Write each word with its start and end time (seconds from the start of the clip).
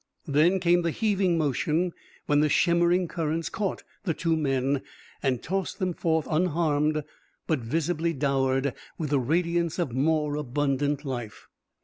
Then 0.25 0.59
came 0.59 0.81
the 0.81 0.89
heaving 0.89 1.37
motion 1.37 1.91
when 2.25 2.39
the 2.39 2.49
shimmering 2.49 3.07
currents 3.07 3.49
caught 3.49 3.83
the 4.03 4.15
two 4.15 4.35
men 4.35 4.81
and 5.21 5.43
tossed 5.43 5.77
them 5.77 5.93
forth 5.93 6.25
unharmed 6.27 7.03
but 7.45 7.59
visibly 7.59 8.11
dowered 8.11 8.73
with 8.97 9.11
the 9.11 9.19
radiance 9.19 9.77
of 9.77 9.91
more 9.93 10.37
abundant 10.37 11.05
life. 11.05 11.45